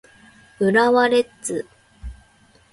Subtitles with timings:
[0.57, 1.67] 浦和レッズ